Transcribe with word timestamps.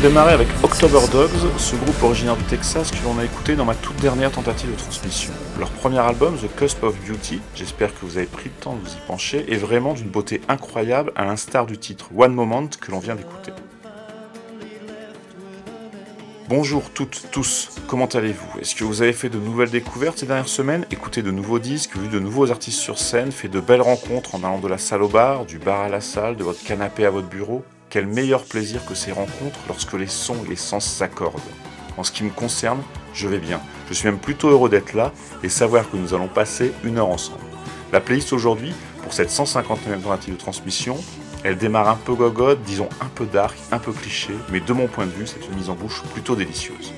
de 0.00 0.08
démarrer 0.08 0.32
avec 0.32 0.48
October 0.62 1.00
Dogs, 1.12 1.28
ce 1.58 1.76
groupe 1.76 2.02
originaire 2.02 2.36
du 2.36 2.44
Texas 2.44 2.90
que 2.90 3.04
l'on 3.04 3.18
a 3.18 3.24
écouté 3.24 3.54
dans 3.54 3.66
ma 3.66 3.74
toute 3.74 3.96
dernière 3.96 4.30
tentative 4.30 4.70
de 4.70 4.76
transmission. 4.76 5.30
Leur 5.58 5.68
premier 5.70 5.98
album, 5.98 6.36
The 6.38 6.48
Cusp 6.56 6.82
of 6.84 6.96
Beauty, 7.06 7.40
j'espère 7.54 7.92
que 7.92 8.06
vous 8.06 8.16
avez 8.16 8.26
pris 8.26 8.46
le 8.46 8.62
temps 8.62 8.74
de 8.74 8.80
vous 8.80 8.94
y 8.94 9.06
pencher, 9.06 9.44
est 9.52 9.56
vraiment 9.56 9.92
d'une 9.92 10.08
beauté 10.08 10.40
incroyable 10.48 11.12
à 11.16 11.26
l'instar 11.26 11.66
du 11.66 11.76
titre 11.76 12.08
One 12.16 12.32
Moment 12.32 12.68
que 12.80 12.90
l'on 12.90 12.98
vient 12.98 13.14
d'écouter. 13.14 13.52
Bonjour 16.48 16.90
toutes, 16.94 17.26
tous, 17.30 17.70
comment 17.86 18.06
allez-vous? 18.06 18.58
Est-ce 18.60 18.74
que 18.74 18.84
vous 18.84 19.02
avez 19.02 19.12
fait 19.12 19.28
de 19.28 19.38
nouvelles 19.38 19.70
découvertes 19.70 20.18
ces 20.18 20.26
dernières 20.26 20.48
semaines, 20.48 20.86
écouté 20.90 21.20
de 21.20 21.30
nouveaux 21.30 21.58
disques, 21.58 21.96
vu 21.96 22.08
de 22.08 22.18
nouveaux 22.18 22.50
artistes 22.50 22.78
sur 22.78 22.98
scène, 22.98 23.32
fait 23.32 23.48
de 23.48 23.60
belles 23.60 23.82
rencontres 23.82 24.34
en 24.34 24.38
allant 24.38 24.60
de 24.60 24.68
la 24.68 24.78
salle 24.78 25.02
au 25.02 25.08
bar, 25.08 25.44
du 25.44 25.58
bar 25.58 25.82
à 25.82 25.88
la 25.90 26.00
salle, 26.00 26.36
de 26.36 26.44
votre 26.44 26.64
canapé 26.64 27.04
à 27.04 27.10
votre 27.10 27.28
bureau? 27.28 27.62
Quel 27.90 28.06
meilleur 28.06 28.44
plaisir 28.44 28.86
que 28.86 28.94
ces 28.94 29.10
rencontres 29.10 29.58
lorsque 29.66 29.94
les 29.94 30.06
sons 30.06 30.36
et 30.46 30.50
les 30.50 30.56
sens 30.56 30.86
s'accordent. 30.86 31.40
En 31.96 32.04
ce 32.04 32.12
qui 32.12 32.22
me 32.22 32.30
concerne, 32.30 32.80
je 33.12 33.26
vais 33.26 33.40
bien. 33.40 33.60
Je 33.88 33.94
suis 33.94 34.06
même 34.06 34.20
plutôt 34.20 34.48
heureux 34.48 34.68
d'être 34.68 34.92
là 34.92 35.10
et 35.42 35.48
savoir 35.48 35.90
que 35.90 35.96
nous 35.96 36.14
allons 36.14 36.28
passer 36.28 36.72
une 36.84 36.98
heure 36.98 37.08
ensemble. 37.08 37.40
La 37.92 38.00
playlist 38.00 38.32
aujourd'hui, 38.32 38.72
pour 39.02 39.12
cette 39.12 39.30
159e 39.30 40.02
tentative 40.04 40.34
de 40.34 40.38
transmission, 40.38 40.96
elle 41.42 41.58
démarre 41.58 41.88
un 41.88 41.96
peu 41.96 42.14
gogotte, 42.14 42.62
disons 42.62 42.88
un 43.00 43.08
peu 43.12 43.26
dark, 43.26 43.56
un 43.72 43.80
peu 43.80 43.90
cliché, 43.90 44.34
mais 44.52 44.60
de 44.60 44.72
mon 44.72 44.86
point 44.86 45.06
de 45.06 45.10
vue, 45.10 45.26
c'est 45.26 45.44
une 45.48 45.56
mise 45.56 45.68
en 45.68 45.74
bouche 45.74 46.02
plutôt 46.12 46.36
délicieuse. 46.36 46.92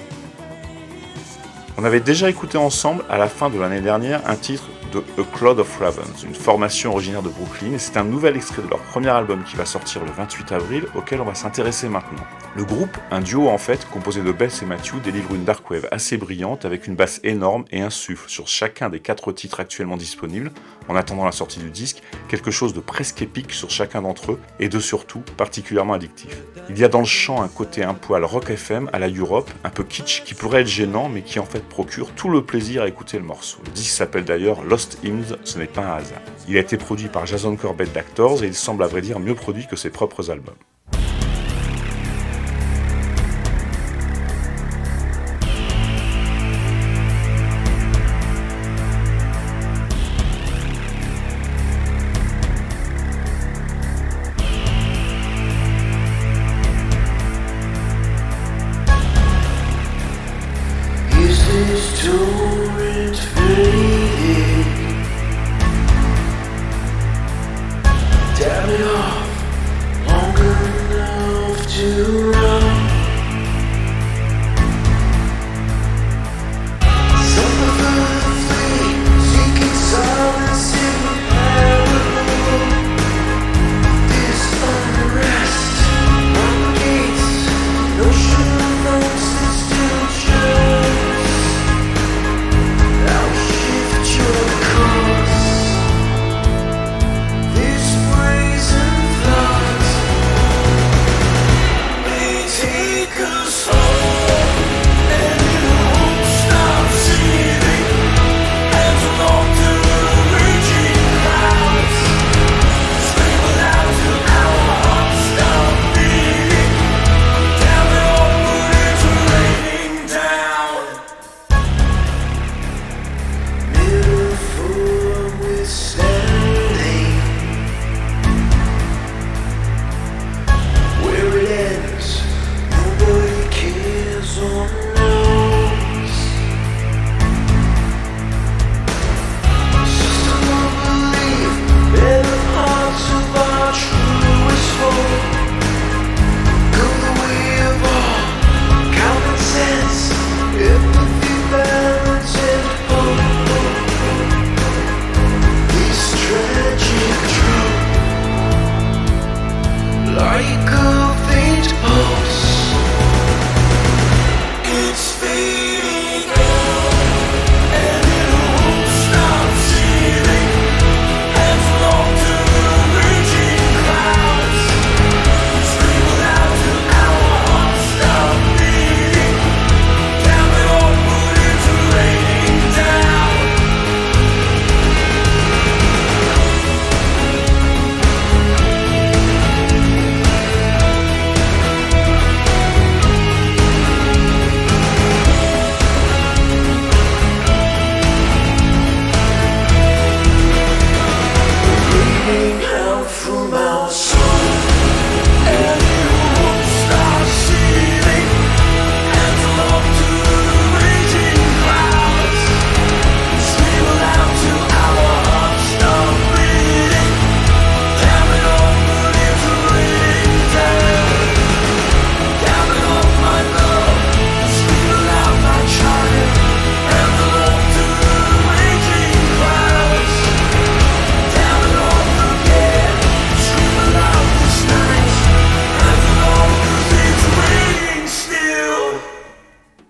On 1.79 1.85
avait 1.85 2.01
déjà 2.01 2.29
écouté 2.29 2.59
ensemble, 2.59 3.03
à 3.09 3.17
la 3.17 3.29
fin 3.29 3.49
de 3.49 3.59
l'année 3.59 3.81
dernière, 3.81 4.21
un 4.29 4.37
titre 4.37 4.69
de 4.93 4.99
A 5.21 5.25
Cloud 5.37 5.59
of 5.59 5.79
Ravens, 5.79 6.23
une 6.25 6.35
formation 6.35 6.93
originaire 6.93 7.23
de 7.23 7.31
Brooklyn, 7.31 7.73
et 7.73 7.79
c'est 7.79 7.97
un 7.97 8.05
nouvel 8.05 8.37
extrait 8.37 8.63
de 8.63 8.69
leur 8.69 8.81
premier 8.81 9.09
album 9.09 9.43
qui 9.43 9.57
va 9.57 9.65
sortir 9.65 10.05
le 10.05 10.13
28 10.13 10.53
avril, 10.53 10.85
auquel 10.95 11.21
on 11.21 11.25
va 11.25 11.35
s'intéresser 11.35 11.89
maintenant. 11.89 12.25
Le 12.55 12.65
groupe, 12.65 12.97
un 13.11 13.21
duo 13.21 13.49
en 13.49 13.57
fait, 13.57 13.89
composé 13.91 14.23
de 14.23 14.31
Bess 14.31 14.63
et 14.63 14.67
Matthew, 14.67 15.01
délivre 15.03 15.35
une 15.35 15.45
dark 15.45 15.69
wave 15.71 15.89
assez 15.91 16.19
brillante 16.19 16.67
avec 16.67 16.87
une 16.87 16.95
basse 16.95 17.21
énorme 17.25 17.65
et 17.71 17.81
un 17.81 17.89
souffle 17.89 18.29
sur 18.29 18.47
chacun 18.47 18.91
des 18.91 19.01
quatre 19.01 19.33
titres 19.33 19.61
actuellement 19.61 19.97
disponibles, 19.97 20.53
en 20.89 20.97
attendant 20.97 21.25
la 21.25 21.33
sortie 21.33 21.61
du 21.61 21.71
disque, 21.71 22.03
quelque 22.29 22.51
chose 22.51 22.75
de 22.75 22.81
presque 22.81 23.23
épique 23.23 23.53
sur 23.53 23.71
chacun 23.71 24.03
d'entre 24.03 24.33
eux, 24.33 24.41
et 24.61 24.69
de 24.69 24.79
surtout 24.79 25.23
particulièrement 25.37 25.95
addictif. 25.95 26.37
Il 26.69 26.79
y 26.79 26.85
a 26.85 26.89
dans 26.89 27.01
le 27.01 27.07
chant 27.07 27.43
un 27.43 27.49
côté 27.49 27.83
un 27.83 27.95
poil 27.95 28.25
rock 28.25 28.51
FM 28.51 28.91
à 28.93 28.99
la 28.99 29.09
Europe, 29.09 29.51
un 29.65 29.71
peu 29.71 29.85
kitsch, 29.85 30.23
qui 30.25 30.35
pourrait 30.35 30.61
être 30.61 30.67
gênant, 30.67 31.09
mais 31.09 31.23
qui 31.23 31.39
en 31.39 31.47
fait 31.47 31.67
procure 31.67 32.13
tout 32.13 32.29
le 32.29 32.45
plaisir 32.45 32.83
à 32.83 32.89
écouter 32.89 33.19
le 33.19 33.25
morceau. 33.25 33.59
Le 33.65 33.71
disque 33.73 33.95
s'appelle 33.95 34.25
d'ailleurs 34.25 34.63
Hymns, 35.05 35.37
ce 35.45 35.59
n'est 35.59 35.67
pas 35.67 35.83
un 35.83 35.97
hasard. 35.97 36.23
Il 36.49 36.57
a 36.57 36.61
été 36.61 36.77
produit 36.77 37.09
par 37.09 37.27
Jason 37.27 37.57
Corbett 37.57 37.93
d'Actors 37.93 38.43
et 38.45 38.47
il 38.47 38.55
semble 38.55 38.83
à 38.83 38.87
vrai 38.87 39.01
dire 39.01 39.19
mieux 39.21 39.35
produit 39.35 39.67
que 39.67 39.77
ses 39.77 39.91
propres 39.91 40.31
albums. 40.31 40.55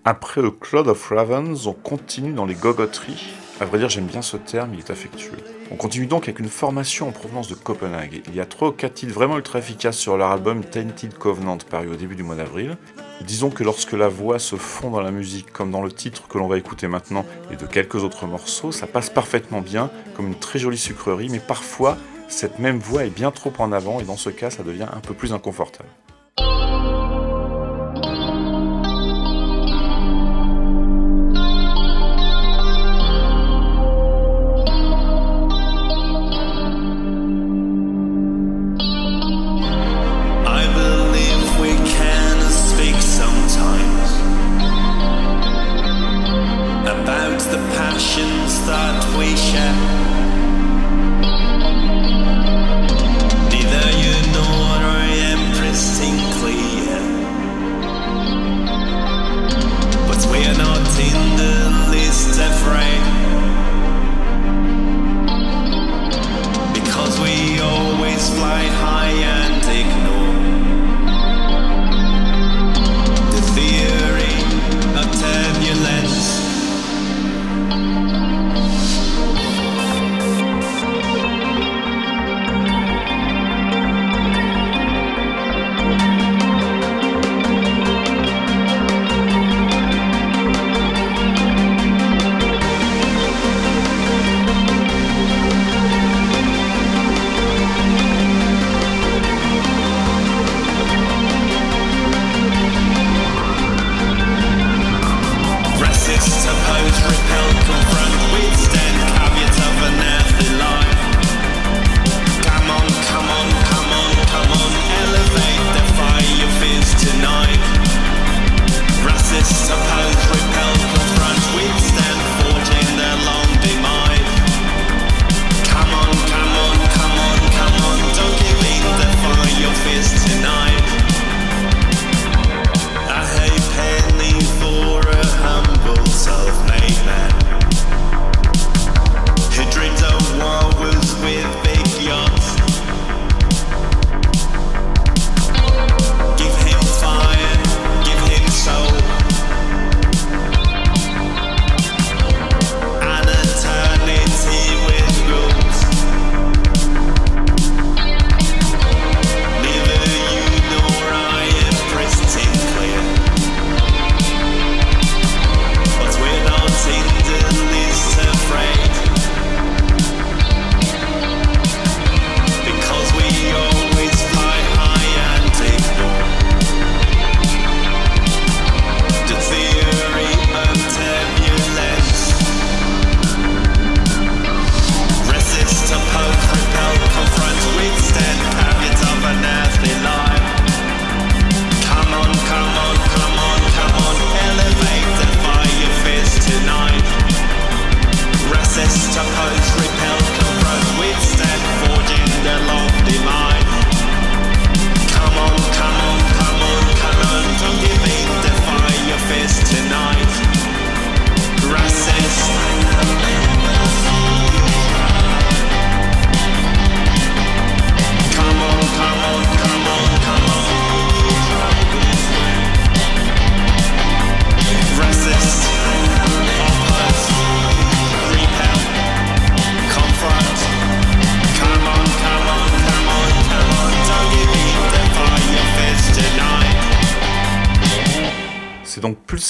Après 0.05 0.41
le 0.41 0.51
Cloud 0.51 0.89
of 0.89 1.07
Ravens, 1.07 1.65
on 1.65 1.71
continue 1.71 2.33
dans 2.33 2.45
les 2.45 2.55
gogoteries. 2.55 3.29
À 3.61 3.65
vrai 3.65 3.77
dire, 3.77 3.87
j'aime 3.87 4.05
bien 4.05 4.21
ce 4.21 4.35
terme, 4.35 4.73
il 4.73 4.79
est 4.79 4.89
affectueux. 4.89 5.37
On 5.71 5.77
continue 5.77 6.07
donc 6.07 6.23
avec 6.23 6.39
une 6.39 6.49
formation 6.49 7.07
en 7.07 7.13
provenance 7.13 7.47
de 7.47 7.55
Copenhague. 7.55 8.21
Il 8.27 8.35
y 8.35 8.41
a 8.41 8.45
trois 8.45 8.67
ou 8.67 8.71
quatre 8.73 8.95
titres 8.95 9.13
vraiment 9.13 9.37
ultra 9.37 9.59
efficaces 9.59 9.95
sur 9.95 10.17
leur 10.17 10.31
album 10.31 10.61
Tainted 10.61 11.13
Covenant 11.17 11.57
paru 11.57 11.87
au 11.87 11.95
début 11.95 12.15
du 12.15 12.23
mois 12.23 12.35
d'avril. 12.35 12.75
Disons 13.21 13.49
que 13.49 13.63
lorsque 13.63 13.93
la 13.93 14.09
voix 14.09 14.39
se 14.39 14.57
fond 14.57 14.89
dans 14.89 14.99
la 14.99 15.11
musique, 15.11 15.53
comme 15.53 15.71
dans 15.71 15.81
le 15.81 15.91
titre 15.91 16.27
que 16.27 16.37
l'on 16.37 16.49
va 16.49 16.57
écouter 16.57 16.89
maintenant 16.89 17.25
et 17.49 17.55
de 17.55 17.65
quelques 17.65 18.03
autres 18.03 18.27
morceaux, 18.27 18.73
ça 18.73 18.87
passe 18.87 19.09
parfaitement 19.09 19.61
bien, 19.61 19.89
comme 20.17 20.27
une 20.27 20.35
très 20.35 20.59
jolie 20.59 20.77
sucrerie, 20.77 21.29
mais 21.29 21.39
parfois 21.39 21.95
cette 22.27 22.59
même 22.59 22.79
voix 22.79 23.05
est 23.05 23.09
bien 23.09 23.31
trop 23.31 23.53
en 23.57 23.71
avant 23.71 24.01
et 24.01 24.03
dans 24.03 24.17
ce 24.17 24.31
cas 24.31 24.49
ça 24.49 24.63
devient 24.63 24.87
un 24.91 24.99
peu 24.99 25.13
plus 25.13 25.31
inconfortable. 25.31 25.87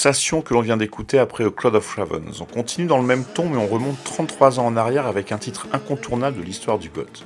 Que 0.04 0.52
l'on 0.52 0.60
vient 0.60 0.76
d'écouter 0.76 1.18
après 1.18 1.44
A 1.44 1.50
Cloud 1.50 1.76
of 1.76 1.94
Ravens. 1.94 2.42
On 2.42 2.44
continue 2.44 2.86
dans 2.86 2.98
le 2.98 3.04
même 3.04 3.24
ton 3.24 3.48
mais 3.48 3.56
on 3.56 3.66
remonte 3.66 3.96
33 4.04 4.60
ans 4.60 4.66
en 4.66 4.76
arrière 4.76 5.06
avec 5.06 5.32
un 5.32 5.38
titre 5.38 5.66
incontournable 5.72 6.36
de 6.36 6.42
l'histoire 6.42 6.78
du 6.78 6.90
goth. 6.90 7.24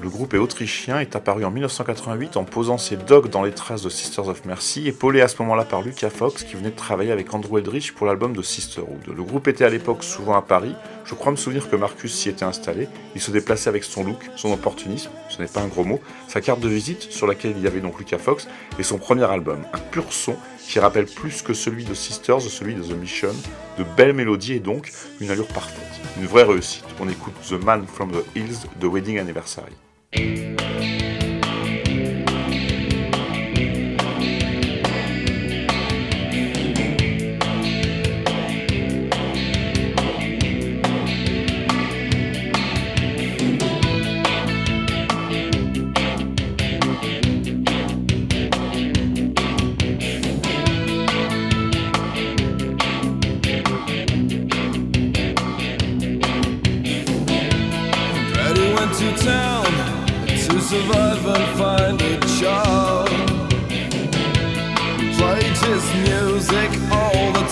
Le 0.00 0.08
groupe 0.08 0.32
est 0.32 0.38
autrichien, 0.38 1.00
est 1.00 1.14
apparu 1.14 1.44
en 1.44 1.50
1988 1.50 2.36
en 2.36 2.44
posant 2.44 2.78
ses 2.78 2.96
dogs 2.96 3.28
dans 3.28 3.42
les 3.42 3.52
traces 3.52 3.82
de 3.82 3.88
Sisters 3.90 4.28
of 4.28 4.44
Mercy, 4.46 4.88
épaulé 4.88 5.20
à 5.20 5.28
ce 5.28 5.40
moment-là 5.42 5.64
par 5.64 5.82
Lucas 5.82 6.10
Fox 6.10 6.42
qui 6.42 6.54
venait 6.54 6.70
de 6.70 6.76
travailler 6.76 7.12
avec 7.12 7.32
Andrew 7.34 7.58
Eldridge 7.58 7.92
pour 7.92 8.06
l'album 8.06 8.34
de 8.34 8.42
Sisterhood. 8.42 9.06
Le 9.06 9.22
groupe 9.22 9.48
était 9.48 9.64
à 9.64 9.70
l'époque 9.70 10.02
souvent 10.02 10.36
à 10.36 10.42
Paris, 10.42 10.74
je 11.04 11.14
crois 11.14 11.32
me 11.32 11.36
souvenir 11.36 11.68
que 11.68 11.76
Marcus 11.76 12.14
s'y 12.14 12.28
était 12.28 12.44
installé, 12.44 12.88
il 13.14 13.20
se 13.20 13.30
déplaçait 13.30 13.68
avec 13.68 13.84
son 13.84 14.04
look, 14.04 14.30
son 14.36 14.52
opportunisme, 14.52 15.10
ce 15.30 15.40
n'est 15.40 15.48
pas 15.48 15.60
un 15.60 15.68
gros 15.68 15.84
mot, 15.84 16.00
sa 16.28 16.40
carte 16.40 16.60
de 16.60 16.68
visite 16.68 17.02
sur 17.10 17.26
laquelle 17.26 17.54
il 17.56 17.62
y 17.62 17.66
avait 17.66 17.80
donc 17.80 17.98
Lucas 17.98 18.18
Fox, 18.18 18.48
et 18.78 18.82
son 18.82 18.98
premier 18.98 19.24
album, 19.24 19.64
un 19.72 19.78
pur 19.78 20.04
son 20.10 20.36
qui 20.66 20.80
rappelle 20.80 21.06
plus 21.06 21.42
que 21.42 21.54
celui 21.54 21.84
de 21.84 21.94
Sisters, 21.94 22.40
celui 22.42 22.74
de 22.74 22.82
The 22.82 22.96
Mission, 22.98 23.34
de 23.78 23.84
belles 23.96 24.12
mélodies 24.12 24.54
et 24.54 24.60
donc 24.60 24.90
une 25.20 25.30
allure 25.30 25.46
parfaite. 25.48 26.00
Une 26.18 26.26
vraie 26.26 26.44
réussite. 26.44 26.84
On 27.00 27.08
écoute 27.08 27.34
The 27.48 27.52
Man 27.52 27.86
from 27.86 28.10
the 28.10 28.24
Hills 28.36 28.66
de 28.80 28.86
Wedding 28.86 29.18
Anniversary. 29.18 29.72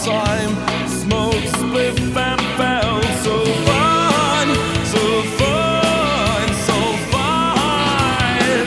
time. 0.05 0.55
Smoke, 0.87 1.47
split, 1.57 1.99
and 1.99 2.41
fell. 2.59 3.03
So 3.25 3.45
fun, 3.67 4.49
so 4.93 5.23
fun, 5.39 6.49
so 6.69 6.79
fun. 7.13 8.67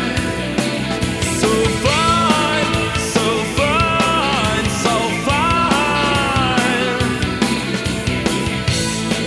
So 1.40 1.52
fun, 1.84 2.66
so 3.14 3.26
fun, 3.58 4.64
so 4.84 4.96
fun. 5.28 6.86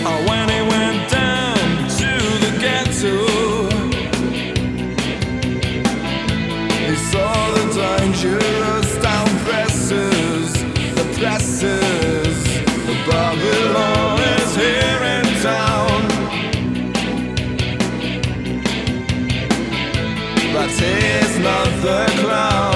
Oh, 0.09 0.19
when 0.29 0.47
he 0.49 0.61
went 0.75 1.01
down 1.11 1.65
to 2.01 2.11
the 2.45 2.53
ghetto, 2.61 3.17
he 6.89 6.95
saw 6.97 7.33
the 7.55 7.65
danger. 7.75 8.50
Babylon 13.11 14.21
is 14.39 14.55
here 14.55 15.03
in 15.17 15.25
town. 15.43 16.01
But 20.55 20.71
it's 20.71 21.39
not 21.39 21.69
the 21.83 22.01
crown. 22.23 22.70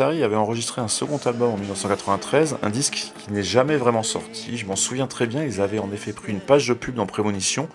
Anniversary 0.00 0.22
avait 0.22 0.36
enregistré 0.36 0.80
un 0.80 0.88
second 0.88 1.18
album 1.24 1.50
en 1.50 1.56
1993, 1.56 2.58
un 2.62 2.70
disque 2.70 3.12
qui 3.18 3.32
n'est 3.32 3.42
jamais 3.42 3.76
vraiment 3.76 4.04
sorti. 4.04 4.56
Je 4.56 4.66
m'en 4.66 4.76
souviens 4.76 5.06
très 5.08 5.26
bien, 5.26 5.42
ils 5.42 5.60
avaient 5.60 5.80
en 5.80 5.90
effet 5.92 6.12
pris 6.12 6.32
une 6.32 6.40
page 6.40 6.68
de 6.68 6.74
pub 6.74 6.94
dans 6.94 7.06
Prémonition, 7.06 7.68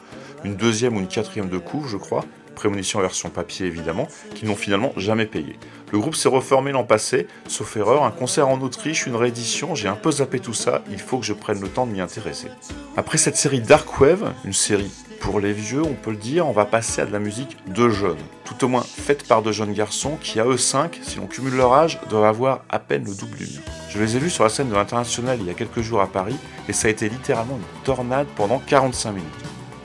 une 0.46 0.56
deuxième 0.56 0.96
ou 0.96 1.00
une 1.00 1.08
quatrième 1.08 1.50
de 1.50 1.58
coup, 1.58 1.86
je 1.86 1.98
crois, 1.98 2.24
Prémonition 2.56 3.02
version 3.02 3.30
papier 3.30 3.66
évidemment, 3.66 4.08
qui 4.36 4.46
n'ont 4.46 4.56
finalement 4.56 4.94
jamais 4.96 5.26
payé. 5.26 5.58
Le 5.92 6.00
groupe 6.00 6.16
s'est 6.16 6.30
reformé 6.30 6.72
l'an 6.72 6.84
passé, 6.86 7.28
sauf 7.48 7.76
erreur, 7.76 8.04
un 8.04 8.12
concert 8.12 8.48
en 8.48 8.62
Autriche, 8.62 9.06
une 9.06 9.16
réédition, 9.16 9.76
j'ai 9.76 9.88
un 9.88 9.96
peu 9.96 10.12
zappé 10.12 10.40
tout 10.40 10.54
ça, 10.54 10.82
il 10.90 11.00
faut 11.00 11.18
que 11.18 11.26
je 11.26 11.34
prenne 11.34 11.60
le 11.60 11.68
temps 11.68 11.86
de 11.86 11.92
m'y 11.92 12.00
intéresser. 12.02 12.48
Après 12.96 13.18
cette 13.18 13.36
série 13.36 13.60
Dark 13.60 14.00
Wave, 14.00 14.32
une 14.46 14.54
série 14.54 14.92
pour 15.24 15.40
les 15.40 15.54
vieux, 15.54 15.82
on 15.82 15.94
peut 15.94 16.12
le 16.12 16.18
dire, 16.18 16.46
on 16.46 16.52
va 16.52 16.66
passer 16.66 17.02
à 17.02 17.06
de 17.06 17.14
la 17.14 17.20
musique 17.20 17.56
de 17.74 17.88
jeunes, 17.88 18.18
tout 18.44 18.66
au 18.66 18.68
moins 18.68 18.84
faite 18.84 19.26
par 19.26 19.42
de 19.42 19.54
jeunes 19.54 19.72
garçons 19.72 20.18
qui, 20.22 20.38
à 20.38 20.46
eux 20.46 20.58
5, 20.58 21.00
si 21.02 21.16
l'on 21.16 21.28
cumule 21.28 21.56
leur 21.56 21.72
âge, 21.72 21.98
doivent 22.10 22.26
avoir 22.26 22.66
à 22.68 22.78
peine 22.78 23.06
le 23.06 23.16
double 23.16 23.38
du. 23.38 23.48
Je 23.90 24.00
les 24.00 24.18
ai 24.18 24.20
vus 24.20 24.30
sur 24.30 24.44
la 24.44 24.50
scène 24.50 24.68
de 24.68 24.76
l'international 24.76 25.38
il 25.40 25.48
y 25.48 25.50
a 25.50 25.54
quelques 25.54 25.80
jours 25.80 26.02
à 26.02 26.08
Paris, 26.08 26.36
et 26.68 26.74
ça 26.74 26.90
a 26.90 26.92
été 26.92 27.08
littéralement 27.08 27.56
une 27.56 27.84
tornade 27.86 28.28
pendant 28.36 28.60
45 28.60 29.14
minutes. 29.14 29.30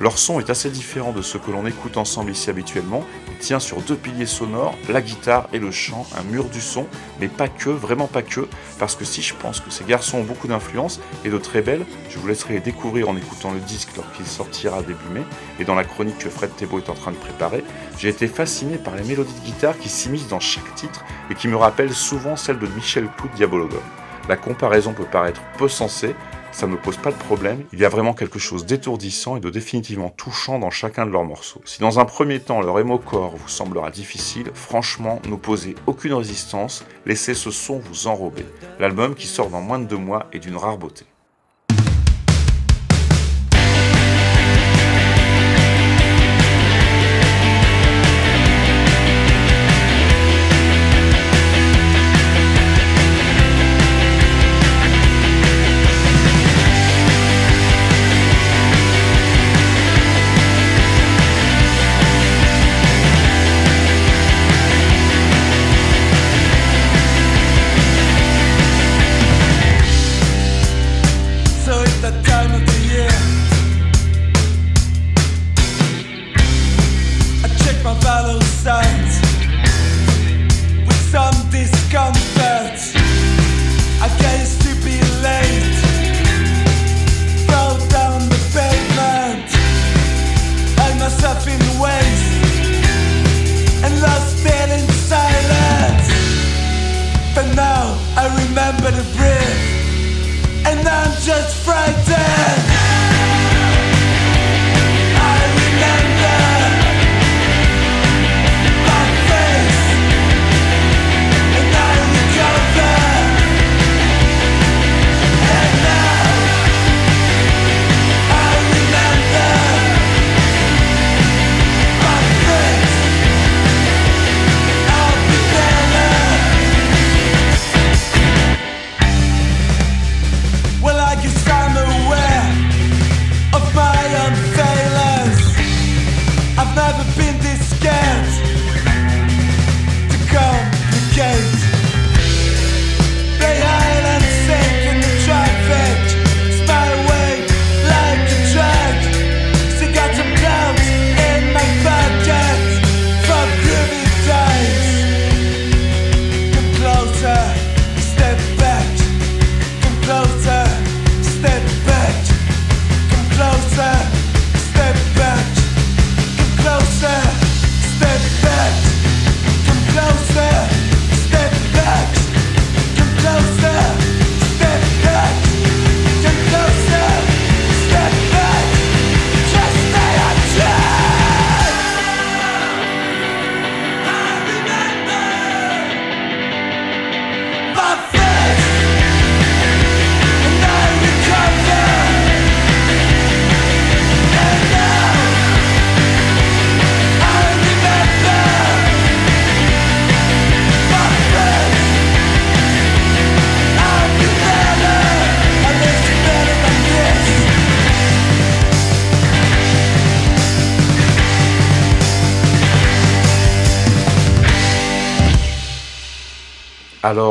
Leur 0.01 0.19
son 0.19 0.41
est 0.41 0.51
assez 0.51 0.71
différent 0.71 1.13
de 1.13 1.23
ce 1.23 1.39
que 1.39 1.53
l'on 1.53 1.67
écoute 1.67 1.99
ensemble 1.99 2.33
ici 2.33 2.51
habituellement. 2.51 3.05
Tient 3.41 3.61
sur 3.61 3.81
deux 3.81 3.95
piliers 3.95 4.27
sonores, 4.27 4.75
la 4.89 5.01
guitare 5.01 5.49
et 5.53 5.59
le 5.59 5.71
chant, 5.71 6.07
un 6.19 6.23
mur 6.25 6.47
du 6.47 6.61
son, 6.61 6.87
mais 7.21 7.29
pas 7.29 7.49
que, 7.49 7.71
vraiment 7.71 8.09
pas 8.09 8.23
que, 8.23 8.49
parce 8.79 8.97
que 8.97 9.05
si 9.05 9.23
je 9.23 9.35
pense 9.35 9.61
que 9.61 9.71
ces 9.71 9.85
garçons 9.85 10.19
ont 10.19 10.25
beaucoup 10.25 10.49
d'influence 10.49 11.01
et 11.25 11.31
de 11.31 11.39
très 11.39 11.63
belles, 11.63 11.87
je 12.11 12.19
vous 12.19 12.27
laisserai 12.27 12.55
les 12.55 12.61
découvrir 12.61 13.09
en 13.09 13.17
écoutant 13.17 13.53
le 13.53 13.61
disque 13.61 13.91
lorsqu'il 13.97 14.27
sortira 14.27 14.83
début 14.83 15.09
mai 15.13 15.23
et 15.61 15.65
dans 15.65 15.77
la 15.77 15.85
chronique 15.85 16.19
que 16.19 16.29
Fred 16.29 16.55
Thébault 16.57 16.79
est 16.79 16.91
en 16.91 16.95
train 16.95 17.13
de 17.13 17.17
préparer. 17.17 17.63
J'ai 17.97 18.09
été 18.09 18.27
fasciné 18.27 18.77
par 18.77 18.97
les 18.97 19.05
mélodies 19.05 19.35
de 19.35 19.47
guitare 19.47 19.79
qui 19.79 19.89
s'immiscent 19.89 20.29
dans 20.29 20.41
chaque 20.41 20.75
titre 20.75 21.05
et 21.31 21.35
qui 21.35 21.47
me 21.47 21.57
rappellent 21.57 21.95
souvent 21.95 22.37
celles 22.37 22.59
de 22.59 22.67
Michel 22.67 23.09
Clou 23.17 23.29
Diabologum. 23.37 23.81
La 24.29 24.37
comparaison 24.37 24.93
peut 24.93 25.07
paraître 25.11 25.41
peu 25.57 25.69
sensée, 25.69 26.15
ça 26.59 26.67
ne 26.67 26.73
me 26.73 26.77
pose 26.77 26.97
pas 26.97 27.13
de 27.13 27.17
problème. 27.17 27.63
Il 27.73 27.79
y 27.79 27.85
a 27.85 27.89
vraiment 27.89 28.15
quelque 28.15 28.41
chose 28.41 28.67
d'étourdissant 28.67 29.37
et 29.37 29.41
de 29.41 29.49
définitivement 29.49 30.11
touchant 30.11 30.59
dans 30.59 30.71
chacun 30.71 31.07
de 31.07 31.13
leurs 31.13 31.23
morceaux. 31.23 31.63
Si 31.65 31.79
dans 31.79 32.01
un 32.01 32.05
premier 32.05 32.41
temps 32.41 32.61
leur 32.61 32.81
émocore 32.81 33.37
vous 33.37 33.49
semblera 33.49 33.93
difficile, 33.93 34.51
franchement, 34.55 35.23
n'opposez 35.29 35.77
aucune 35.87 36.15
résistance, 36.15 36.85
laissez 37.07 37.35
ce 37.35 37.53
son 37.53 37.79
vous 37.79 38.09
enrober. 38.09 38.45
L'album 38.81 39.15
qui 39.15 39.29
sort 39.29 39.51
dans 39.51 39.61
moins 39.61 39.79
de 39.79 39.85
deux 39.85 39.99
mois 39.99 40.27
est 40.33 40.41
d'une 40.41 40.57
rare 40.57 40.79
beauté. 40.79 41.05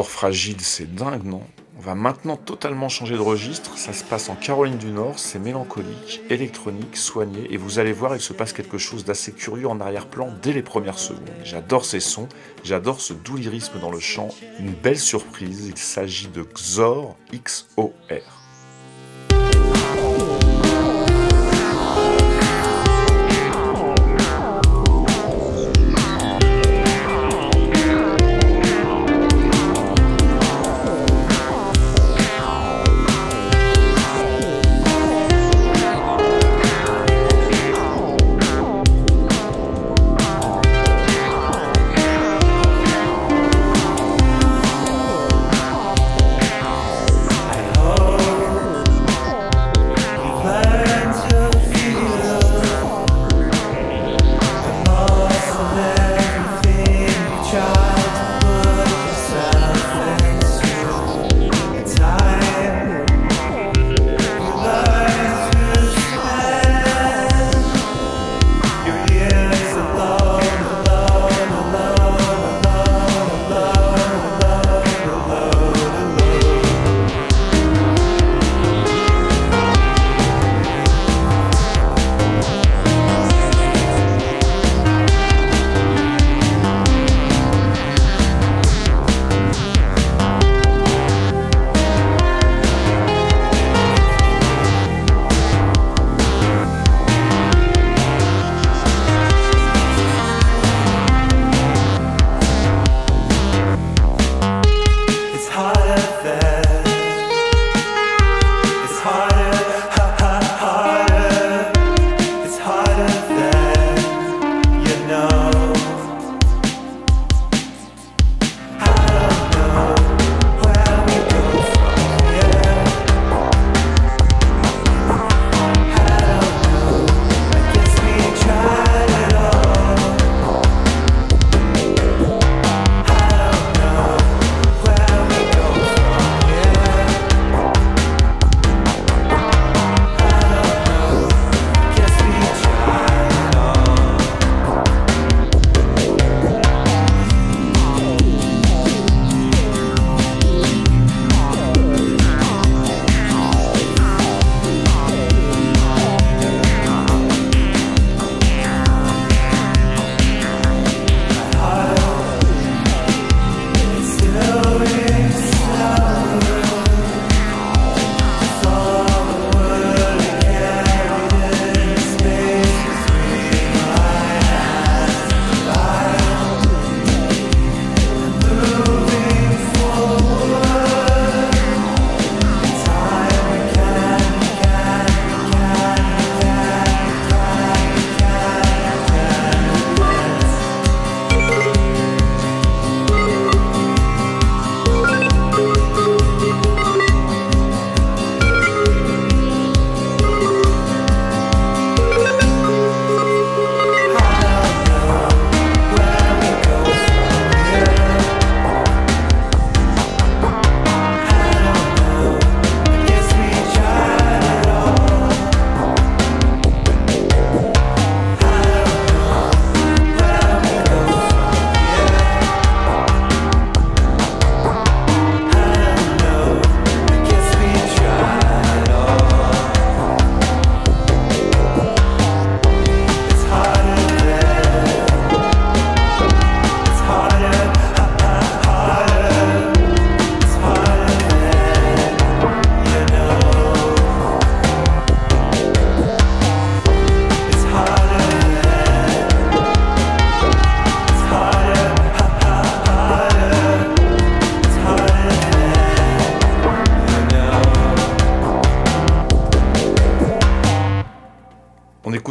Fragile, 0.08 0.62
c'est 0.62 0.96
dingue, 0.96 1.26
non? 1.26 1.44
On 1.78 1.82
va 1.82 1.94
maintenant 1.94 2.38
totalement 2.38 2.90
changer 2.90 3.14
de 3.16 3.22
registre. 3.22 3.78
Ça 3.78 3.94
se 3.94 4.04
passe 4.04 4.30
en 4.30 4.36
Caroline 4.36 4.78
du 4.78 4.88
Nord, 4.88 5.20
c'est 5.20 5.38
mélancolique, 5.38 6.22
électronique, 6.32 6.98
soigné, 6.98 7.48
et 7.52 7.58
vous 7.58 7.78
allez 7.78 7.94
voir, 7.94 8.16
il 8.16 8.22
se 8.22 8.34
passe 8.34 8.52
quelque 8.52 8.80
chose 8.80 9.06
d'assez 9.06 9.32
curieux 9.32 9.68
en 9.68 9.80
arrière-plan 9.80 10.34
dès 10.42 10.54
les 10.54 10.64
premières 10.64 10.98
secondes. 10.98 11.30
J'adore 11.44 11.86
ces 11.86 12.00
sons, 12.00 12.28
j'adore 12.64 13.00
ce 13.00 13.14
doux 13.14 13.38
lyrisme 13.38 13.80
dans 13.80 13.92
le 13.92 14.00
chant. 14.00 14.30
Une 14.60 14.74
belle 14.74 14.98
surprise, 14.98 15.68
il 15.68 15.78
s'agit 15.78 16.30
de 16.30 16.42
Xor 16.42 17.16
X-O-R. 17.32 18.37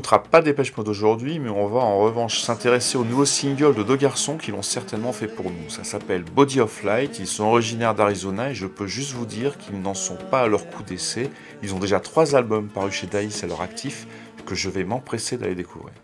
N'écoutera 0.07 0.23
pas 0.23 0.41
Dépêche 0.41 0.77
Mode 0.77 0.87
aujourd'hui, 0.87 1.41
mais 1.41 1.51
on 1.51 1.67
va 1.67 1.81
en 1.81 1.99
revanche 1.99 2.39
s'intéresser 2.39 2.97
au 2.97 3.05
nouveau 3.05 3.25
single 3.25 3.75
de 3.75 3.83
deux 3.83 3.97
garçons 3.97 4.37
qui 4.37 4.53
l'ont 4.53 4.63
certainement 4.63 5.13
fait 5.13 5.27
pour 5.27 5.47
nous. 5.47 5.69
Ça 5.69 5.83
s'appelle 5.83 6.23
Body 6.23 6.61
of 6.61 6.85
Light, 6.85 7.19
ils 7.19 7.27
sont 7.27 7.43
originaires 7.43 7.97
d'Arizona 7.97 8.51
et 8.51 8.55
je 8.55 8.67
peux 8.67 8.87
juste 8.87 9.15
vous 9.15 9.27
dire 9.27 9.59
qu'ils 9.59 9.81
n'en 9.81 9.95
sont 9.95 10.19
pas 10.31 10.43
à 10.43 10.47
leur 10.47 10.71
coup 10.71 10.85
d'essai. 10.85 11.29
Ils 11.65 11.75
ont 11.75 11.81
déjà 11.81 11.99
trois 11.99 12.37
albums 12.37 12.69
parus 12.69 12.95
chez 12.95 13.09
Daïs 13.09 13.43
à 13.43 13.49
leur 13.49 13.63
actif 13.63 14.07
que 14.47 14.55
je 14.55 14.71
vais 14.71 14.85
m'empresser 14.85 15.39
d'aller 15.39 15.57
découvrir. 15.57 15.95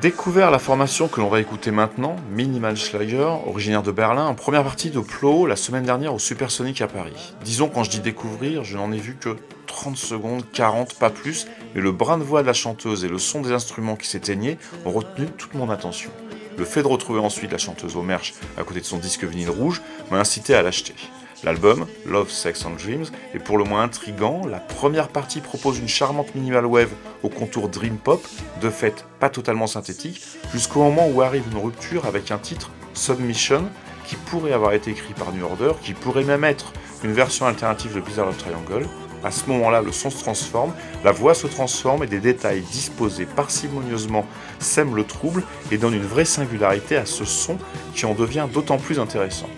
Découvert 0.00 0.50
la 0.50 0.58
formation 0.58 1.08
que 1.08 1.20
l'on 1.20 1.28
va 1.28 1.40
écouter 1.40 1.70
maintenant, 1.70 2.16
Minimal 2.30 2.74
Schlager, 2.76 3.28
originaire 3.46 3.82
de 3.82 3.92
Berlin, 3.92 4.26
en 4.26 4.34
première 4.34 4.64
partie 4.64 4.90
de 4.90 4.98
Plo 4.98 5.44
la 5.44 5.56
semaine 5.56 5.84
dernière 5.84 6.14
au 6.14 6.18
Supersonic 6.18 6.80
à 6.80 6.86
Paris. 6.86 7.34
Disons, 7.44 7.68
quand 7.68 7.84
je 7.84 7.90
dis 7.90 8.00
découvrir, 8.00 8.64
je 8.64 8.78
n'en 8.78 8.92
ai 8.92 8.98
vu 8.98 9.16
que 9.20 9.36
30 9.66 9.98
secondes, 9.98 10.42
40, 10.54 10.94
pas 10.94 11.10
plus, 11.10 11.46
mais 11.74 11.82
le 11.82 11.92
brin 11.92 12.16
de 12.16 12.22
voix 12.22 12.40
de 12.40 12.46
la 12.46 12.54
chanteuse 12.54 13.04
et 13.04 13.08
le 13.08 13.18
son 13.18 13.42
des 13.42 13.52
instruments 13.52 13.96
qui 13.96 14.08
s'éteignaient 14.08 14.56
ont 14.86 14.90
retenu 14.90 15.26
toute 15.36 15.52
mon 15.52 15.68
attention. 15.68 16.10
Le 16.56 16.64
fait 16.64 16.82
de 16.82 16.88
retrouver 16.88 17.20
ensuite 17.20 17.52
la 17.52 17.58
chanteuse 17.58 17.96
au 17.96 18.02
merch 18.02 18.32
à 18.56 18.64
côté 18.64 18.80
de 18.80 18.86
son 18.86 18.98
disque 18.98 19.24
vinyle 19.24 19.50
rouge 19.50 19.82
m'a 20.10 20.18
incité 20.18 20.54
à 20.54 20.62
l'acheter. 20.62 20.94
L'album, 21.42 21.86
Love, 22.06 22.30
Sex 22.30 22.66
and 22.66 22.76
Dreams, 22.82 23.06
est 23.34 23.38
pour 23.38 23.56
le 23.56 23.64
moins 23.64 23.82
intrigant. 23.82 24.46
La 24.46 24.60
première 24.60 25.08
partie 25.08 25.40
propose 25.40 25.78
une 25.78 25.88
charmante 25.88 26.34
minimal 26.34 26.66
wave 26.66 26.90
au 27.22 27.30
contour 27.30 27.68
dream 27.68 27.96
pop, 27.96 28.22
de 28.60 28.68
fait 28.68 29.06
pas 29.20 29.30
totalement 29.30 29.66
synthétique, 29.66 30.20
jusqu'au 30.52 30.80
moment 30.80 31.08
où 31.08 31.22
arrive 31.22 31.44
une 31.50 31.58
rupture 31.58 32.04
avec 32.04 32.30
un 32.30 32.38
titre, 32.38 32.70
Submission, 32.92 33.64
qui 34.06 34.16
pourrait 34.16 34.52
avoir 34.52 34.72
été 34.72 34.90
écrit 34.90 35.14
par 35.14 35.32
New 35.32 35.44
Order, 35.44 35.72
qui 35.82 35.94
pourrait 35.94 36.24
même 36.24 36.44
être 36.44 36.72
une 37.04 37.12
version 37.12 37.46
alternative 37.46 37.94
de 37.94 38.00
Blizzard 38.00 38.28
of 38.28 38.36
Triangle. 38.36 38.86
À 39.22 39.30
ce 39.30 39.46
moment-là, 39.50 39.82
le 39.82 39.92
son 39.92 40.10
se 40.10 40.22
transforme, 40.22 40.72
la 41.04 41.12
voix 41.12 41.34
se 41.34 41.46
transforme 41.46 42.04
et 42.04 42.06
des 42.06 42.20
détails 42.20 42.62
disposés 42.62 43.26
parcimonieusement 43.26 44.26
sèment 44.58 44.96
le 44.96 45.04
trouble 45.04 45.42
et 45.70 45.78
donnent 45.78 45.94
une 45.94 46.06
vraie 46.06 46.24
singularité 46.24 46.96
à 46.96 47.06
ce 47.06 47.24
son 47.24 47.56
qui 47.94 48.04
en 48.06 48.14
devient 48.14 48.46
d'autant 48.52 48.78
plus 48.78 48.98
intéressant. 48.98 49.48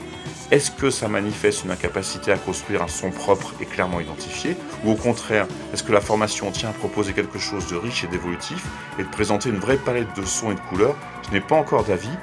Est-ce 0.52 0.70
que 0.70 0.90
ça 0.90 1.08
manifeste 1.08 1.64
une 1.64 1.70
incapacité 1.70 2.30
à 2.30 2.36
construire 2.36 2.82
un 2.82 2.88
son 2.88 3.10
propre 3.10 3.54
et 3.62 3.64
clairement 3.64 4.00
identifié 4.00 4.54
Ou 4.84 4.90
au 4.90 4.96
contraire, 4.96 5.46
est-ce 5.72 5.82
que 5.82 5.92
la 5.92 6.02
formation 6.02 6.50
tient 6.50 6.68
à 6.68 6.72
proposer 6.74 7.14
quelque 7.14 7.38
chose 7.38 7.68
de 7.68 7.76
riche 7.76 8.04
et 8.04 8.06
d'évolutif 8.06 8.62
et 8.98 9.02
de 9.02 9.08
présenter 9.08 9.48
une 9.48 9.56
vraie 9.56 9.78
palette 9.78 10.14
de 10.14 10.26
sons 10.26 10.52
et 10.52 10.54
de 10.54 10.60
couleurs 10.60 10.94
Je 11.26 11.32
n'ai 11.32 11.40
pas 11.40 11.56
encore 11.56 11.84
d'avis, 11.84 12.18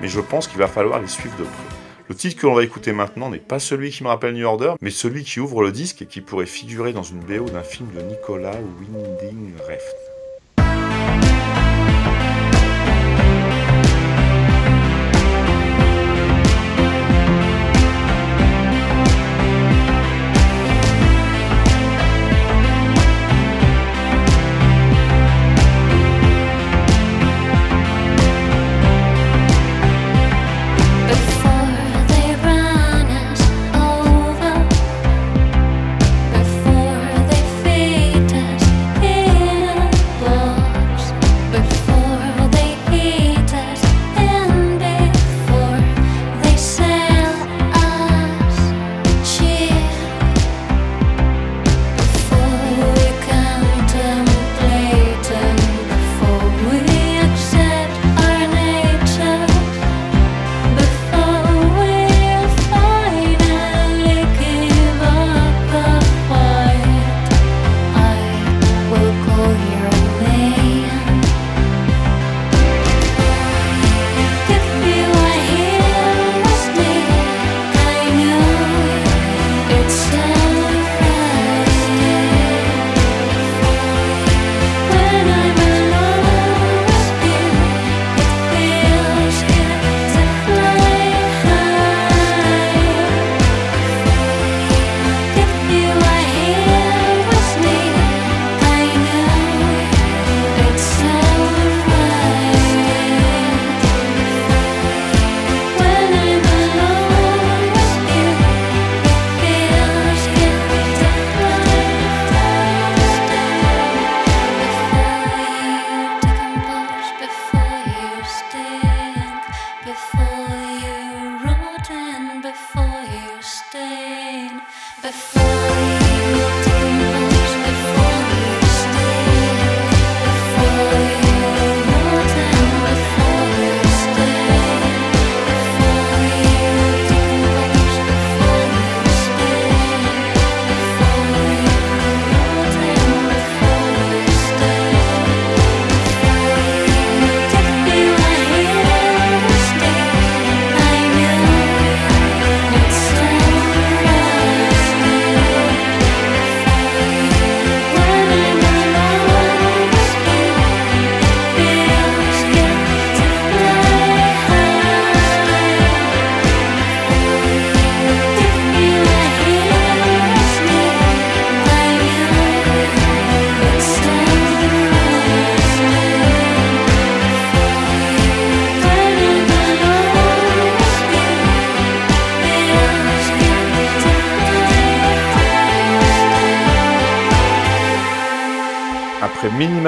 mais 0.00 0.06
je 0.06 0.20
pense 0.20 0.46
qu'il 0.46 0.58
va 0.58 0.68
falloir 0.68 1.00
les 1.00 1.08
suivre 1.08 1.36
de 1.36 1.42
près. 1.42 1.76
Le 2.08 2.14
titre 2.14 2.40
que 2.40 2.46
l'on 2.46 2.54
va 2.54 2.62
écouter 2.62 2.92
maintenant 2.92 3.30
n'est 3.30 3.38
pas 3.38 3.58
celui 3.58 3.90
qui 3.90 4.04
me 4.04 4.08
rappelle 4.10 4.34
New 4.34 4.46
Order, 4.46 4.74
mais 4.80 4.90
celui 4.90 5.24
qui 5.24 5.40
ouvre 5.40 5.64
le 5.64 5.72
disque 5.72 6.02
et 6.02 6.06
qui 6.06 6.20
pourrait 6.20 6.46
figurer 6.46 6.92
dans 6.92 7.02
une 7.02 7.18
BO 7.18 7.50
d'un 7.50 7.64
film 7.64 7.88
de 7.96 8.02
Nicolas 8.02 8.60
Winding 8.78 9.54
Refn. 9.58 10.01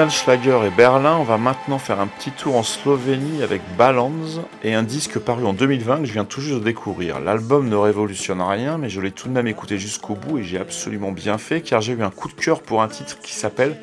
Schlager 0.09 0.59
et 0.65 0.69
Berlin, 0.69 1.17
on 1.17 1.23
va 1.23 1.37
maintenant 1.37 1.79
faire 1.79 1.99
un 1.99 2.07
petit 2.07 2.31
tour 2.31 2.55
en 2.55 2.63
Slovénie 2.63 3.41
avec 3.41 3.61
Balance 3.77 4.39
et 4.63 4.73
un 4.73 4.83
disque 4.83 5.19
paru 5.19 5.45
en 5.45 5.53
2020 5.53 5.99
que 5.99 6.05
je 6.05 6.13
viens 6.13 6.25
tout 6.25 6.41
juste 6.41 6.59
de 6.59 6.63
découvrir. 6.63 7.19
L'album 7.19 7.69
ne 7.69 7.75
révolutionne 7.75 8.41
rien, 8.41 8.77
mais 8.77 8.89
je 8.89 9.01
l'ai 9.01 9.11
tout 9.11 9.27
de 9.27 9.33
même 9.33 9.47
écouté 9.47 9.77
jusqu'au 9.77 10.15
bout 10.15 10.39
et 10.39 10.43
j'ai 10.43 10.59
absolument 10.59 11.11
bien 11.11 11.37
fait 11.37 11.61
car 11.61 11.81
j'ai 11.81 11.93
eu 11.93 12.03
un 12.03 12.09
coup 12.09 12.27
de 12.27 12.33
cœur 12.33 12.61
pour 12.61 12.81
un 12.81 12.87
titre 12.87 13.19
qui 13.19 13.33
s'appelle 13.33 13.77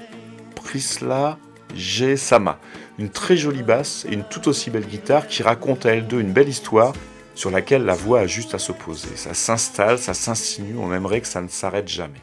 Prisla 0.55 1.39
G. 1.75 2.17
Sama. 2.17 2.59
Une 2.99 3.11
très 3.11 3.37
jolie 3.37 3.63
basse 3.63 4.07
et 4.09 4.15
une 4.15 4.25
tout 4.25 4.49
aussi 4.49 4.71
belle 4.71 4.87
guitare 4.87 5.27
qui 5.27 5.43
raconte 5.43 5.87
à 5.87 5.95
elle 5.95 6.07
deux 6.07 6.21
une 6.21 6.33
belle 6.33 6.49
histoire 6.49 6.93
sur 7.35 7.51
laquelle 7.51 7.85
la 7.85 7.95
voix 7.95 8.21
a 8.21 8.27
juste 8.27 8.55
à 8.55 8.59
se 8.59 8.73
poser. 8.73 9.17
Ça 9.17 9.35
s'installe, 9.35 9.99
ça 9.99 10.15
s'insinue, 10.15 10.77
on 10.79 10.93
aimerait 10.93 11.21
que 11.21 11.29
ça 11.29 11.41
ne 11.41 11.49
s'arrête 11.49 11.89
jamais. 11.89 12.21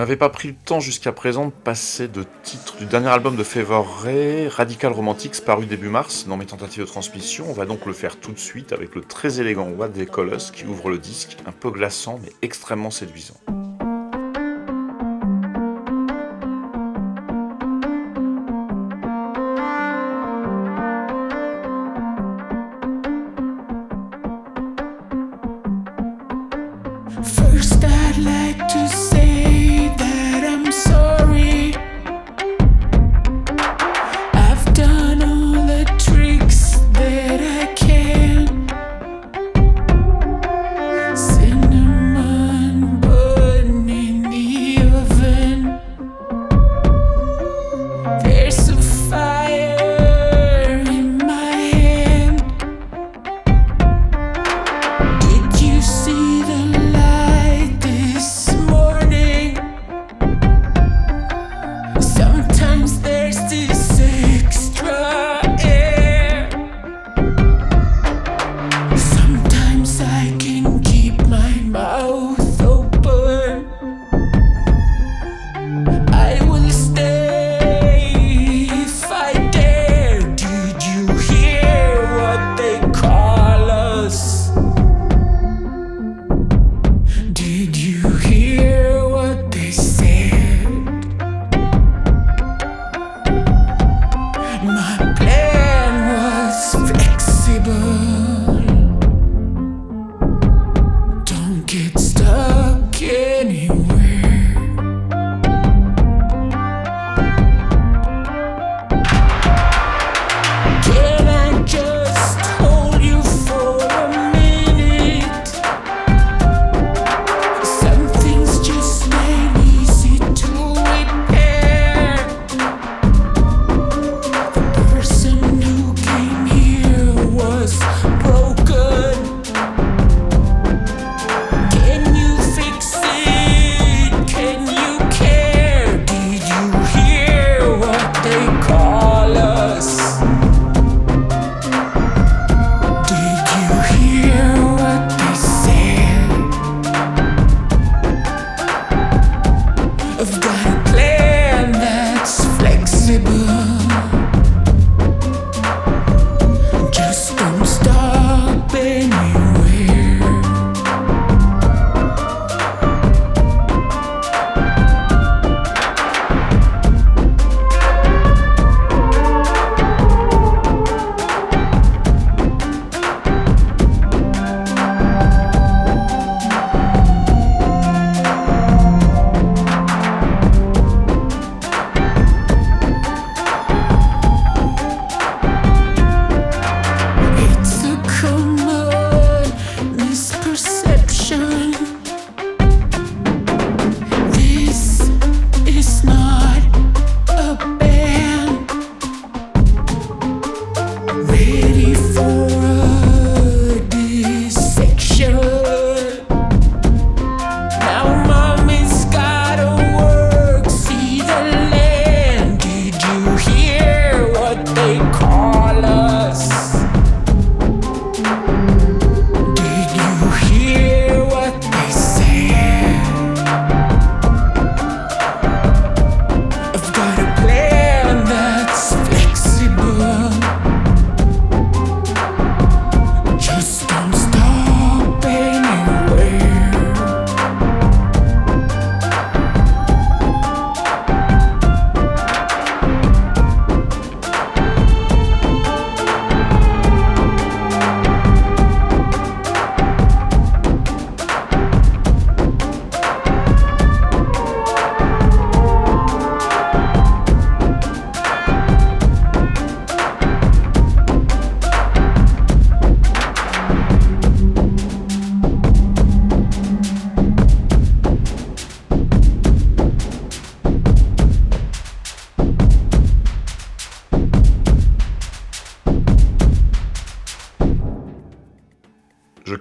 N'avais 0.00 0.16
pas 0.16 0.30
pris 0.30 0.48
le 0.48 0.54
temps 0.54 0.80
jusqu'à 0.80 1.12
présent 1.12 1.44
de 1.44 1.50
passer 1.50 2.08
de 2.08 2.24
titres 2.42 2.78
du 2.78 2.86
dernier 2.86 3.08
album 3.08 3.36
de 3.36 3.42
Favor 3.42 3.86
Ray, 4.00 4.48
Radical 4.48 4.92
Romantics, 4.92 5.44
paru 5.44 5.66
début 5.66 5.90
mars 5.90 6.24
dans 6.26 6.38
mes 6.38 6.46
tentatives 6.46 6.84
de 6.84 6.88
transmission. 6.88 7.44
On 7.50 7.52
va 7.52 7.66
donc 7.66 7.84
le 7.84 7.92
faire 7.92 8.18
tout 8.18 8.32
de 8.32 8.38
suite 8.38 8.72
avec 8.72 8.94
le 8.94 9.02
très 9.02 9.40
élégant 9.40 9.68
What 9.68 9.90
Colors 10.10 10.52
qui 10.54 10.64
ouvre 10.64 10.88
le 10.88 10.96
disque, 10.96 11.36
un 11.44 11.52
peu 11.52 11.70
glaçant 11.70 12.18
mais 12.22 12.32
extrêmement 12.40 12.90
séduisant. 12.90 13.36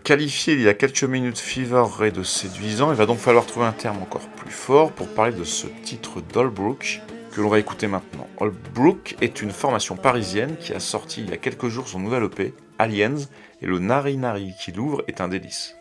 Qualifié 0.09 0.55
il 0.55 0.61
y 0.61 0.67
a 0.67 0.73
quelques 0.73 1.03
minutes 1.03 1.37
Fever 1.37 1.83
de 2.11 2.23
séduisant, 2.23 2.89
il 2.89 2.97
va 2.97 3.05
donc 3.05 3.19
falloir 3.19 3.45
trouver 3.45 3.67
un 3.67 3.71
terme 3.71 4.01
encore 4.01 4.27
plus 4.29 4.49
fort 4.49 4.91
pour 4.91 5.07
parler 5.07 5.37
de 5.37 5.43
ce 5.43 5.67
titre 5.83 6.19
d'Allbrook 6.33 6.99
que 7.31 7.41
l'on 7.41 7.47
va 7.47 7.59
écouter 7.59 7.85
maintenant. 7.85 8.27
Allbrook 8.41 9.17
est 9.21 9.43
une 9.43 9.51
formation 9.51 9.95
parisienne 9.95 10.57
qui 10.59 10.73
a 10.73 10.79
sorti 10.79 11.21
il 11.21 11.29
y 11.29 11.33
a 11.33 11.37
quelques 11.37 11.67
jours 11.67 11.87
son 11.87 11.99
nouvel 11.99 12.23
EP, 12.23 12.55
Aliens, 12.79 13.27
et 13.61 13.67
le 13.67 13.77
Nari 13.77 14.17
Nari 14.17 14.53
qui 14.59 14.71
l'ouvre 14.71 15.03
est 15.07 15.21
un 15.21 15.27
délice. 15.27 15.78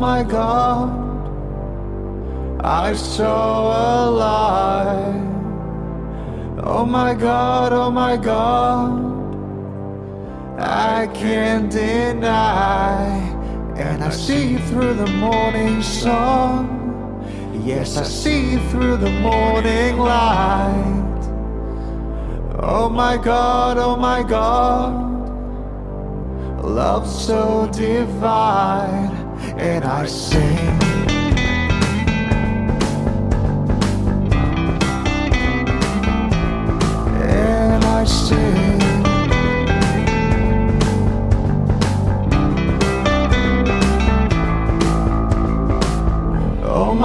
My 0.00 0.22
god, 0.22 0.59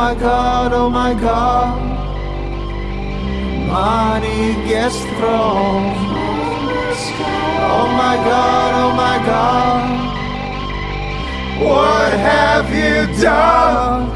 my 0.06 0.14
god, 0.14 0.72
oh 0.72 0.88
my 0.88 1.16
god, 1.16 1.82
money 3.68 4.54
gets 4.70 5.00
thrown. 5.18 5.82
Oh 7.74 7.88
my 8.04 8.16
god, 8.30 8.72
oh 8.84 8.94
my 9.06 9.18
god, 9.26 9.84
what 11.60 12.12
have 12.14 12.70
you 12.70 13.08
done? 13.20 14.12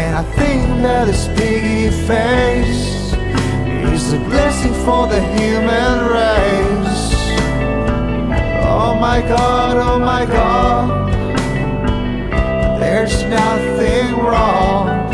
And 0.00 0.16
I 0.16 0.22
think 0.36 0.82
that 0.82 1.06
this 1.06 1.28
piggy 1.28 1.88
face 2.06 3.14
is 3.94 4.12
a 4.12 4.18
blessing 4.18 4.74
for 4.84 5.06
the 5.06 5.22
human 5.38 5.96
race. 6.16 7.06
Oh 8.68 8.94
my 9.00 9.22
god, 9.22 9.78
oh 9.78 9.98
my 9.98 10.26
god. 10.26 11.06
There's 12.78 13.22
nothing 13.24 14.16
wrong, 14.24 15.05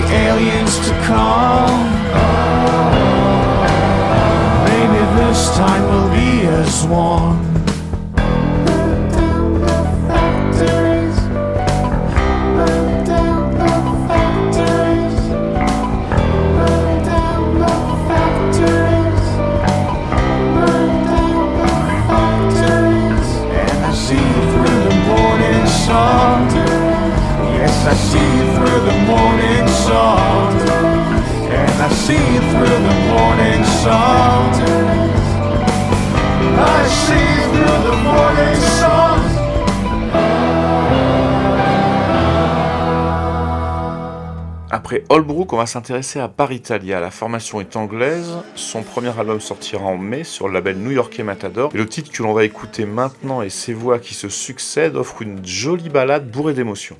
the 0.00 0.12
aliens 0.12 0.76
to 0.86 0.92
come. 1.04 1.84
Maybe 4.68 5.00
this 5.16 5.56
time 5.56 5.82
we'll 5.88 6.10
be 6.10 6.46
as 6.46 6.86
one. 6.86 7.45
Après 44.86 45.02
Holbrook, 45.08 45.52
on 45.52 45.56
va 45.56 45.66
s'intéresser 45.66 46.20
à 46.20 46.28
Bar 46.28 46.52
Italia. 46.52 47.00
La 47.00 47.10
formation 47.10 47.60
est 47.60 47.74
anglaise. 47.74 48.36
Son 48.54 48.84
premier 48.84 49.10
album 49.18 49.40
sortira 49.40 49.84
en 49.84 49.98
mai 49.98 50.22
sur 50.22 50.46
le 50.46 50.54
label 50.54 50.76
new-yorkais 50.76 51.24
Matador. 51.24 51.72
Et 51.74 51.78
le 51.78 51.86
titre 51.86 52.12
que 52.12 52.22
l'on 52.22 52.32
va 52.32 52.44
écouter 52.44 52.86
maintenant 52.86 53.42
et 53.42 53.50
ses 53.50 53.74
voix 53.74 53.98
qui 53.98 54.14
se 54.14 54.28
succèdent 54.28 54.94
offrent 54.94 55.22
une 55.22 55.44
jolie 55.44 55.88
balade 55.88 56.30
bourrée 56.30 56.54
d'émotions. 56.54 56.96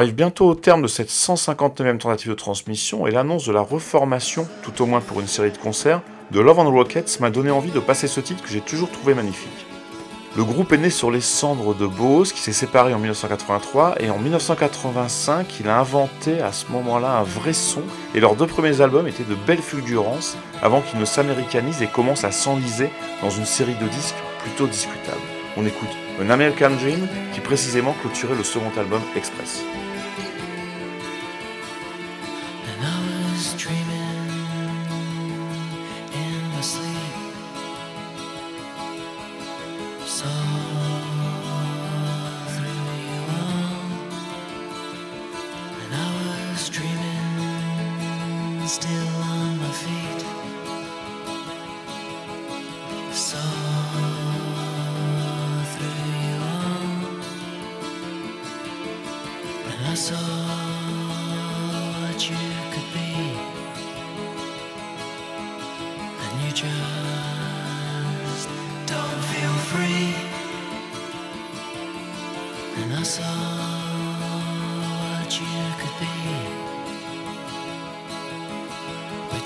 Arrive 0.00 0.14
bientôt 0.14 0.48
au 0.48 0.54
terme 0.54 0.80
de 0.80 0.86
cette 0.86 1.10
159e 1.10 1.98
tentative 1.98 2.30
de 2.30 2.34
transmission 2.34 3.06
et 3.06 3.10
l'annonce 3.10 3.44
de 3.44 3.52
la 3.52 3.60
reformation, 3.60 4.48
tout 4.62 4.80
au 4.80 4.86
moins 4.86 5.02
pour 5.02 5.20
une 5.20 5.26
série 5.26 5.50
de 5.50 5.58
concerts, 5.58 6.00
de 6.30 6.40
Love 6.40 6.60
and 6.60 6.70
Rockets 6.70 7.20
m'a 7.20 7.28
donné 7.28 7.50
envie 7.50 7.70
de 7.70 7.80
passer 7.80 8.06
ce 8.06 8.20
titre 8.20 8.42
que 8.42 8.48
j'ai 8.48 8.62
toujours 8.62 8.90
trouvé 8.90 9.12
magnifique. 9.12 9.66
Le 10.38 10.44
groupe 10.44 10.72
est 10.72 10.78
né 10.78 10.88
sur 10.88 11.10
les 11.10 11.20
cendres 11.20 11.74
de 11.74 11.86
Bose, 11.86 12.32
qui 12.32 12.40
s'est 12.40 12.54
séparé 12.54 12.94
en 12.94 12.98
1983, 12.98 13.96
et 14.00 14.08
en 14.08 14.16
1985, 14.16 15.60
il 15.60 15.68
a 15.68 15.78
inventé 15.78 16.40
à 16.40 16.52
ce 16.52 16.72
moment-là 16.72 17.18
un 17.18 17.22
vrai 17.22 17.52
son, 17.52 17.82
et 18.14 18.20
leurs 18.20 18.36
deux 18.36 18.46
premiers 18.46 18.80
albums 18.80 19.06
étaient 19.06 19.22
de 19.24 19.34
belles 19.34 19.58
fulgurances, 19.58 20.38
avant 20.62 20.80
qu'ils 20.80 20.98
ne 20.98 21.04
s'américanisent 21.04 21.82
et 21.82 21.88
commencent 21.88 22.24
à 22.24 22.32
s'enliser 22.32 22.88
dans 23.20 23.28
une 23.28 23.44
série 23.44 23.74
de 23.74 23.86
disques 23.88 24.16
plutôt 24.44 24.66
discutables. 24.66 25.20
On 25.58 25.66
écoute 25.66 25.90
An 26.22 26.30
American 26.30 26.70
Dream, 26.70 27.06
qui 27.34 27.40
précisément 27.40 27.94
clôturait 28.00 28.34
le 28.34 28.44
second 28.44 28.72
album 28.78 29.02
Express. 29.14 29.62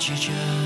Tchau, 0.05 0.15
tchau. 0.17 0.64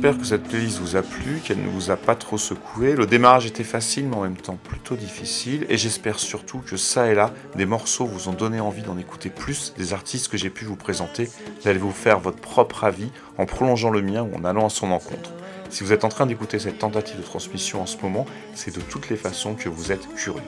J'espère 0.00 0.18
que 0.18 0.26
cette 0.26 0.44
playlist 0.44 0.78
vous 0.78 0.94
a 0.94 1.02
plu, 1.02 1.40
qu'elle 1.42 1.60
ne 1.60 1.68
vous 1.68 1.90
a 1.90 1.96
pas 1.96 2.14
trop 2.14 2.38
secoué. 2.38 2.94
Le 2.94 3.04
démarrage 3.04 3.46
était 3.46 3.64
facile 3.64 4.06
mais 4.06 4.14
en 4.14 4.22
même 4.22 4.36
temps 4.36 4.56
plutôt 4.56 4.94
difficile 4.94 5.66
et 5.68 5.76
j'espère 5.76 6.20
surtout 6.20 6.58
que 6.60 6.76
ça 6.76 7.10
et 7.10 7.16
là, 7.16 7.32
des 7.56 7.66
morceaux 7.66 8.06
vous 8.06 8.28
ont 8.28 8.32
donné 8.32 8.60
envie 8.60 8.82
d'en 8.82 8.96
écouter 8.96 9.28
plus 9.28 9.74
des 9.76 9.94
artistes 9.94 10.28
que 10.28 10.36
j'ai 10.36 10.50
pu 10.50 10.64
vous 10.64 10.76
présenter, 10.76 11.28
d'aller 11.64 11.80
vous 11.80 11.90
faire 11.90 12.20
votre 12.20 12.38
propre 12.38 12.84
avis 12.84 13.10
en 13.38 13.44
prolongeant 13.44 13.90
le 13.90 14.00
mien 14.00 14.22
ou 14.22 14.36
en 14.36 14.44
allant 14.44 14.66
à 14.66 14.70
son 14.70 14.92
encontre. 14.92 15.32
Si 15.68 15.82
vous 15.82 15.92
êtes 15.92 16.04
en 16.04 16.10
train 16.10 16.26
d'écouter 16.26 16.60
cette 16.60 16.78
tentative 16.78 17.16
de 17.16 17.24
transmission 17.24 17.82
en 17.82 17.86
ce 17.86 17.96
moment, 18.00 18.24
c'est 18.54 18.76
de 18.76 18.80
toutes 18.80 19.08
les 19.10 19.16
façons 19.16 19.56
que 19.56 19.68
vous 19.68 19.90
êtes 19.90 20.14
curieux. 20.14 20.40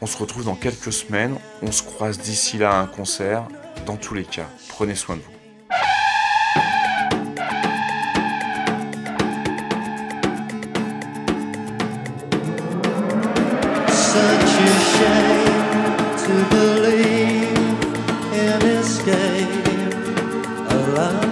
On 0.00 0.06
se 0.06 0.18
retrouve 0.18 0.44
dans 0.44 0.56
quelques 0.56 0.92
semaines, 0.92 1.36
on 1.62 1.70
se 1.70 1.84
croise 1.84 2.18
d'ici 2.18 2.58
là 2.58 2.72
à 2.72 2.80
un 2.80 2.86
concert. 2.86 3.44
Dans 3.86 3.96
tous 3.96 4.14
les 4.14 4.24
cas, 4.24 4.48
prenez 4.70 4.96
soin 4.96 5.14
de 5.14 5.20
vous. 5.20 5.35
A 20.98 21.25